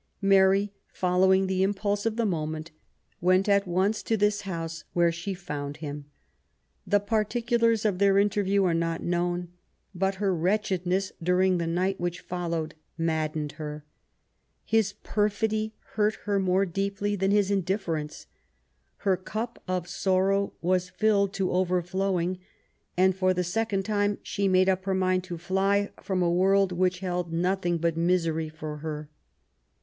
Mary, 0.23 0.73
following 0.91 1.45
the 1.45 1.61
im 1.63 1.75
pulse 1.75 2.07
of 2.07 2.15
the 2.15 2.25
moment, 2.25 2.71
went 3.21 3.47
at 3.47 3.67
once 3.67 4.01
to 4.01 4.17
this 4.17 4.41
house, 4.41 4.83
where 4.93 5.11
she 5.11 5.35
found 5.35 5.77
him. 5.77 6.05
The 6.87 6.99
particulars 6.99 7.85
of 7.85 7.99
their 7.99 8.17
interview 8.17 8.63
are 8.63 8.73
not 8.73 9.03
known; 9.03 9.49
but 9.93 10.15
her 10.15 10.33
wretchedness 10.33 11.11
during 11.21 11.59
the 11.59 11.67
night 11.67 11.99
which 11.99 12.19
followed 12.21 12.73
maddened 12.97 13.51
her. 13.61 13.85
His 14.65 14.93
perfidy 15.03 15.75
hurt 15.93 16.15
her 16.23 16.39
more 16.39 16.65
deeply 16.65 17.15
than 17.15 17.29
his 17.29 17.51
indifference. 17.51 18.25
Her 18.97 19.15
cup 19.15 19.61
of 19.67 19.87
sorrow 19.87 20.53
was 20.63 20.89
filled 20.89 21.31
to 21.35 21.51
overflowing, 21.51 22.39
and 22.97 23.15
for 23.15 23.35
the 23.35 23.43
second 23.43 23.83
time 23.85 24.17
she 24.23 24.47
made 24.47 24.67
up 24.67 24.85
her 24.85 24.95
mind 24.95 25.23
to 25.25 25.37
fly 25.37 25.91
from 26.01 26.23
a 26.23 26.31
world 26.33 26.71
which 26.71 27.01
held 27.01 27.31
nothing 27.31 27.77
but 27.77 27.95
misery 27.95 28.49
for 28.49 28.77
her. 28.77 29.07